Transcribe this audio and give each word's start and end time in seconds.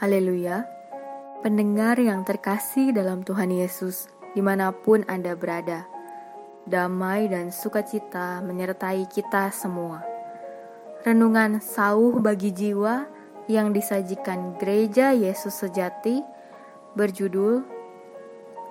Haleluya. 0.00 0.64
Pendengar 1.44 2.00
yang 2.00 2.24
terkasih 2.24 2.88
dalam 2.88 3.20
Tuhan 3.20 3.52
Yesus, 3.52 4.08
di 4.32 4.40
mana 4.40 4.72
pun 4.72 5.04
Anda 5.04 5.36
berada, 5.36 5.84
damai 6.64 7.28
dan 7.28 7.52
sukacita 7.52 8.40
menyertai 8.40 9.04
kita 9.12 9.52
semua. 9.52 10.00
Renungan 11.04 11.60
sauh 11.60 12.16
bagi 12.16 12.48
jiwa 12.48 13.12
yang 13.44 13.76
disajikan 13.76 14.56
Gereja 14.56 15.12
Yesus 15.12 15.60
Sejati 15.60 16.24
berjudul 16.96 17.60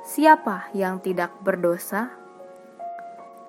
Siapa 0.01 0.73
yang 0.73 0.97
tidak 0.97 1.29
berdosa? 1.45 2.09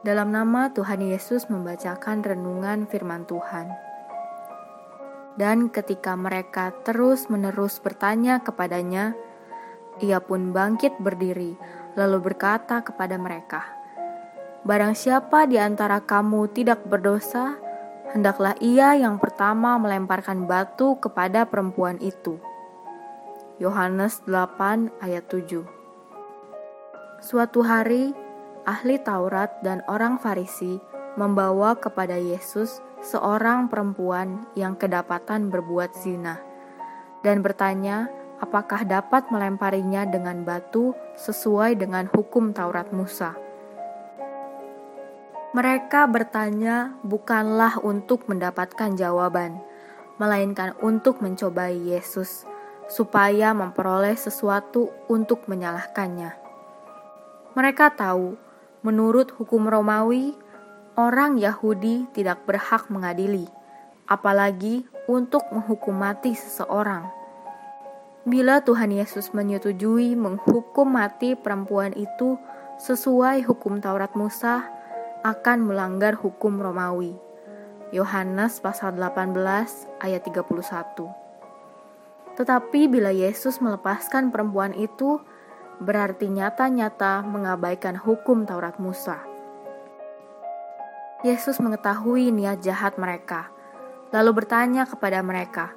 Dalam 0.05 0.37
nama 0.37 0.69
Tuhan 0.69 1.01
Yesus 1.01 1.49
membacakan 1.49 2.21
renungan 2.29 2.85
firman 2.93 3.25
Tuhan. 3.25 3.90
Dan 5.39 5.71
ketika 5.71 6.19
mereka 6.19 6.75
terus-menerus 6.83 7.79
bertanya 7.79 8.43
kepadanya, 8.43 9.15
ia 10.03 10.19
pun 10.19 10.51
bangkit 10.51 10.99
berdiri, 10.99 11.55
lalu 11.95 12.33
berkata 12.33 12.81
kepada 12.81 13.21
mereka, 13.21 13.63
"Barang 14.67 14.97
siapa 14.97 15.47
di 15.47 15.61
antara 15.61 16.01
kamu 16.03 16.51
tidak 16.51 16.83
berdosa, 16.89 17.61
hendaklah 18.11 18.57
ia 18.59 18.97
yang 18.99 19.21
pertama 19.21 19.77
melemparkan 19.77 20.49
batu 20.49 20.99
kepada 20.99 21.47
perempuan 21.47 22.01
itu." 22.03 22.41
Yohanes 23.61 24.25
8 24.25 24.89
ayat 25.05 25.29
7 25.29 25.69
Suatu 27.21 27.61
hari, 27.61 28.17
ahli 28.65 28.97
Taurat 28.97 29.61
dan 29.61 29.85
orang 29.85 30.17
Farisi 30.17 30.81
membawa 31.21 31.77
kepada 31.77 32.17
Yesus 32.17 32.81
seorang 33.01 33.73
perempuan 33.73 34.45
yang 34.53 34.77
kedapatan 34.77 35.49
berbuat 35.49 35.97
zina 35.97 36.41
dan 37.25 37.41
bertanya 37.41 38.09
apakah 38.41 38.85
dapat 38.89 39.29
melemparinya 39.29 40.09
dengan 40.09 40.45
batu 40.45 40.97
sesuai 41.21 41.77
dengan 41.77 42.09
hukum 42.09 42.57
Taurat 42.57 42.89
Musa. 42.93 43.37
Mereka 45.51 46.07
bertanya 46.09 46.95
bukanlah 47.03 47.83
untuk 47.83 48.31
mendapatkan 48.31 48.95
jawaban, 48.95 49.59
melainkan 50.17 50.79
untuk 50.79 51.19
mencobai 51.19 51.75
Yesus, 51.75 52.47
supaya 52.87 53.51
memperoleh 53.51 54.15
sesuatu 54.15 54.95
untuk 55.11 55.51
menyalahkannya. 55.51 56.39
Mereka 57.59 57.99
tahu, 57.99 58.39
menurut 58.87 59.35
hukum 59.35 59.67
Romawi, 59.67 60.39
orang 61.01 61.41
Yahudi 61.41 62.05
tidak 62.13 62.45
berhak 62.45 62.93
mengadili, 62.93 63.49
apalagi 64.05 64.85
untuk 65.09 65.49
menghukum 65.49 65.97
mati 65.97 66.37
seseorang. 66.37 67.09
Bila 68.29 68.61
Tuhan 68.61 68.93
Yesus 68.93 69.33
menyetujui 69.33 70.13
menghukum 70.13 70.93
mati 70.93 71.33
perempuan 71.33 71.97
itu 71.97 72.37
sesuai 72.77 73.49
hukum 73.49 73.81
Taurat 73.81 74.13
Musa, 74.13 74.69
akan 75.25 75.73
melanggar 75.73 76.21
hukum 76.21 76.61
Romawi. 76.61 77.17
Yohanes 77.97 78.61
pasal 78.61 79.01
18 79.01 79.41
ayat 80.05 80.21
31. 80.21 81.09
Tetapi 82.37 82.81
bila 82.93 83.09
Yesus 83.09 83.59
melepaskan 83.65 84.29
perempuan 84.29 84.77
itu, 84.77 85.21
berarti 85.81 86.29
nyata-nyata 86.29 87.25
mengabaikan 87.25 87.97
hukum 87.97 88.45
Taurat 88.45 88.77
Musa. 88.77 89.30
Yesus 91.21 91.61
mengetahui 91.61 92.33
niat 92.33 92.65
jahat 92.65 92.97
mereka, 92.97 93.53
lalu 94.09 94.41
bertanya 94.41 94.89
kepada 94.89 95.21
mereka, 95.21 95.77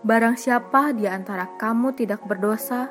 "Barang 0.00 0.40
siapa 0.40 0.96
di 0.96 1.04
antara 1.04 1.44
kamu 1.60 1.92
tidak 1.92 2.24
berdosa, 2.24 2.88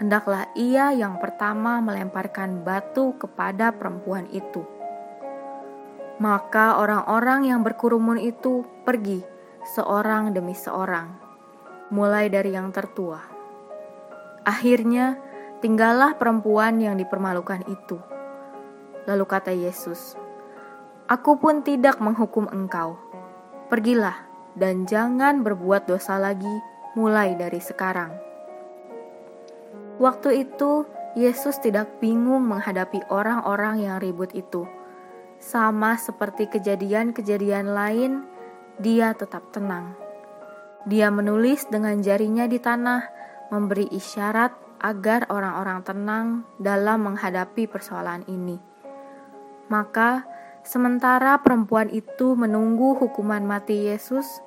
hendaklah 0.00 0.48
ia 0.56 0.88
yang 0.96 1.20
pertama 1.20 1.84
melemparkan 1.84 2.64
batu 2.64 3.12
kepada 3.20 3.76
perempuan 3.76 4.24
itu." 4.32 4.64
Maka 6.16 6.80
orang-orang 6.80 7.52
yang 7.52 7.60
berkurumun 7.60 8.16
itu 8.16 8.64
pergi, 8.88 9.20
seorang 9.76 10.32
demi 10.32 10.56
seorang, 10.56 11.12
mulai 11.92 12.32
dari 12.32 12.56
yang 12.56 12.72
tertua. 12.72 13.20
Akhirnya, 14.48 15.20
tinggallah 15.60 16.16
perempuan 16.16 16.80
yang 16.80 16.96
dipermalukan 16.96 17.68
itu. 17.68 18.00
Lalu 19.04 19.24
kata 19.28 19.52
Yesus, 19.52 20.16
Aku 21.08 21.40
pun 21.40 21.64
tidak 21.64 22.04
menghukum 22.04 22.52
engkau. 22.52 23.00
Pergilah 23.72 24.28
dan 24.52 24.84
jangan 24.84 25.40
berbuat 25.40 25.88
dosa 25.88 26.20
lagi 26.20 26.52
mulai 26.92 27.32
dari 27.32 27.64
sekarang. 27.64 28.12
Waktu 29.96 30.44
itu, 30.44 30.84
Yesus 31.16 31.64
tidak 31.64 31.96
bingung 31.96 32.44
menghadapi 32.52 33.08
orang-orang 33.08 33.88
yang 33.88 33.96
ribut 34.04 34.36
itu. 34.36 34.68
Sama 35.40 35.96
seperti 35.96 36.44
kejadian-kejadian 36.52 37.72
lain, 37.72 38.28
dia 38.76 39.16
tetap 39.16 39.48
tenang. 39.48 39.96
Dia 40.84 41.08
menulis 41.08 41.64
dengan 41.72 42.04
jarinya 42.04 42.44
di 42.44 42.60
tanah, 42.60 43.02
memberi 43.48 43.88
isyarat 43.88 44.52
agar 44.84 45.24
orang-orang 45.32 45.80
tenang 45.82 46.26
dalam 46.60 47.08
menghadapi 47.08 47.64
persoalan 47.64 48.28
ini. 48.28 48.60
Maka, 49.72 50.37
Sementara 50.68 51.40
perempuan 51.40 51.88
itu 51.88 52.36
menunggu 52.36 52.92
hukuman 52.92 53.40
mati 53.40 53.88
Yesus, 53.88 54.44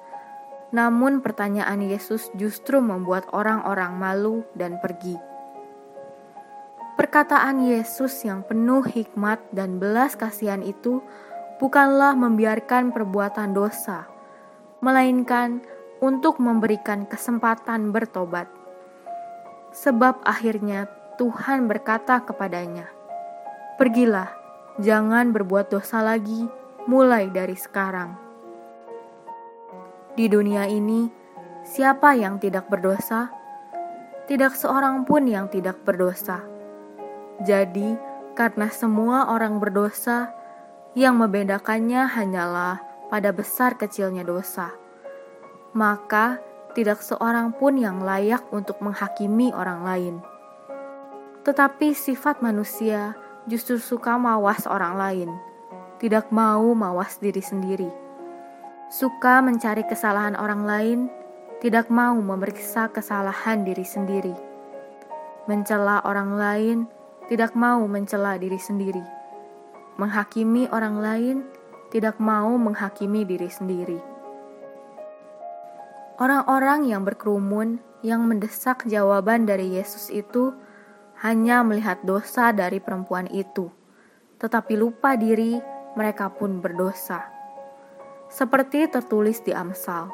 namun 0.70 1.18
pertanyaan 1.18 1.82
Yesus 1.82 2.30
justru 2.38 2.78
membuat 2.78 3.26
orang-orang 3.34 3.98
malu 3.98 4.46
dan 4.54 4.78
pergi. 4.78 5.18
Perkataan 6.94 7.66
Yesus 7.66 8.22
yang 8.22 8.46
penuh 8.46 8.86
hikmat 8.86 9.42
dan 9.50 9.82
belas 9.82 10.14
kasihan 10.14 10.62
itu 10.62 11.02
bukanlah 11.58 12.14
membiarkan 12.14 12.94
perbuatan 12.94 13.58
dosa, 13.58 14.06
melainkan 14.78 15.66
untuk 16.06 16.38
memberikan 16.38 17.10
kesempatan 17.10 17.90
bertobat. 17.90 18.46
Sebab 19.74 20.22
akhirnya 20.22 20.86
Tuhan 21.18 21.66
berkata 21.66 22.22
kepadanya, 22.22 22.86
"Pergilah, 23.82 24.41
Jangan 24.80 25.36
berbuat 25.36 25.68
dosa 25.68 26.00
lagi, 26.00 26.48
mulai 26.88 27.28
dari 27.28 27.60
sekarang. 27.60 28.16
Di 30.16 30.32
dunia 30.32 30.64
ini, 30.72 31.12
siapa 31.68 32.16
yang 32.16 32.40
tidak 32.40 32.72
berdosa? 32.72 33.32
Tidak 34.32 34.56
seorang 34.56 35.04
pun 35.04 35.28
yang 35.28 35.52
tidak 35.52 35.84
berdosa. 35.84 36.40
Jadi, 37.44 38.00
karena 38.32 38.72
semua 38.72 39.28
orang 39.28 39.60
berdosa, 39.60 40.32
yang 40.96 41.20
membedakannya 41.20 42.08
hanyalah 42.08 42.80
pada 43.12 43.36
besar 43.36 43.76
kecilnya 43.76 44.24
dosa. 44.24 44.72
Maka, 45.76 46.40
tidak 46.72 47.04
seorang 47.04 47.52
pun 47.52 47.76
yang 47.76 48.04
layak 48.04 48.48
untuk 48.56 48.80
menghakimi 48.80 49.52
orang 49.52 49.84
lain. 49.84 50.16
Tetapi 51.44 51.92
sifat 51.92 52.40
manusia 52.40 53.20
justru 53.50 53.82
suka 53.82 54.18
mawas 54.18 54.70
orang 54.70 54.94
lain, 54.98 55.30
tidak 55.98 56.30
mau 56.30 56.74
mawas 56.78 57.18
diri 57.18 57.42
sendiri. 57.42 57.90
Suka 58.92 59.40
mencari 59.40 59.88
kesalahan 59.88 60.36
orang 60.36 60.68
lain, 60.68 61.00
tidak 61.62 61.88
mau 61.94 62.18
memeriksa 62.18 62.90
kesalahan 62.90 63.64
diri 63.64 63.86
sendiri. 63.86 64.36
Mencela 65.46 66.04
orang 66.06 66.36
lain, 66.36 66.78
tidak 67.30 67.54
mau 67.56 67.86
mencela 67.88 68.36
diri 68.36 68.58
sendiri. 68.58 69.06
Menghakimi 69.96 70.68
orang 70.74 70.98
lain, 71.00 71.38
tidak 71.94 72.18
mau 72.18 72.56
menghakimi 72.58 73.24
diri 73.24 73.48
sendiri. 73.48 74.00
Orang-orang 76.22 76.86
yang 76.86 77.02
berkerumun 77.02 77.82
yang 78.02 78.26
mendesak 78.26 78.86
jawaban 78.86 79.46
dari 79.46 79.78
Yesus 79.78 80.10
itu 80.10 80.54
hanya 81.22 81.62
melihat 81.62 82.02
dosa 82.02 82.50
dari 82.50 82.82
perempuan 82.82 83.30
itu, 83.30 83.70
tetapi 84.42 84.74
lupa 84.74 85.14
diri 85.14 85.62
mereka 85.94 86.34
pun 86.34 86.58
berdosa. 86.58 87.30
Seperti 88.26 88.90
tertulis 88.90 89.38
di 89.46 89.54
Amsal, 89.54 90.10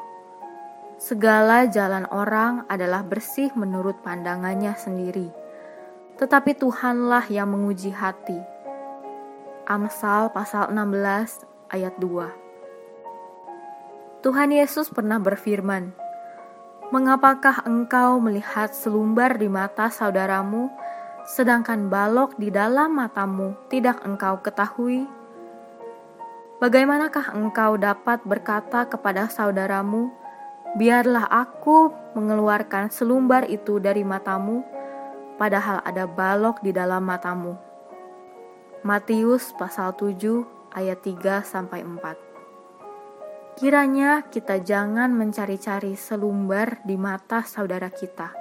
segala 1.00 1.64
jalan 1.64 2.04
orang 2.12 2.68
adalah 2.68 3.00
bersih 3.00 3.48
menurut 3.56 4.04
pandangannya 4.04 4.76
sendiri, 4.76 5.32
tetapi 6.20 6.52
Tuhanlah 6.60 7.24
yang 7.32 7.56
menguji 7.56 7.88
hati. 7.88 8.36
Amsal 9.64 10.28
pasal 10.28 10.68
16 10.76 11.72
ayat 11.72 11.96
2 11.96 12.48
Tuhan 14.18 14.50
Yesus 14.52 14.92
pernah 14.92 15.16
berfirman, 15.16 15.94
Mengapakah 16.88 17.68
engkau 17.68 18.16
melihat 18.16 18.72
selumbar 18.72 19.36
di 19.36 19.46
mata 19.46 19.92
saudaramu 19.92 20.72
sedangkan 21.28 21.92
balok 21.92 22.40
di 22.40 22.48
dalam 22.48 22.96
matamu 22.96 23.52
tidak 23.68 24.00
engkau 24.00 24.40
ketahui? 24.40 25.04
Bagaimanakah 26.56 27.36
engkau 27.36 27.76
dapat 27.76 28.24
berkata 28.24 28.88
kepada 28.88 29.28
saudaramu, 29.28 30.08
Biarlah 30.80 31.28
aku 31.28 31.92
mengeluarkan 32.16 32.88
selumbar 32.88 33.44
itu 33.48 33.76
dari 33.76 34.04
matamu, 34.04 34.64
padahal 35.36 35.84
ada 35.84 36.08
balok 36.08 36.64
di 36.64 36.72
dalam 36.72 37.04
matamu. 37.04 37.56
Matius 38.84 39.52
pasal 39.56 39.96
7 39.96 40.44
ayat 40.76 40.98
3 41.04 41.44
sampai 41.44 41.84
4. 41.84 43.58
Kiranya 43.58 44.28
kita 44.28 44.60
jangan 44.60 45.12
mencari-cari 45.12 45.92
selumbar 45.92 46.84
di 46.84 46.94
mata 47.00 47.42
saudara 47.42 47.90
kita, 47.90 48.32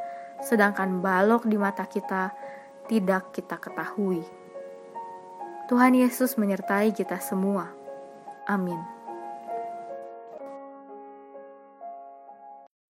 sedangkan 0.44 1.00
balok 1.02 1.48
di 1.48 1.58
mata 1.58 1.88
kita 1.88 2.47
tidak 2.88 3.36
kita 3.36 3.60
ketahui. 3.60 4.24
Tuhan 5.68 5.94
Yesus 6.00 6.40
menyertai 6.40 6.96
kita 6.96 7.20
semua. 7.20 7.70
Amin. 8.48 8.97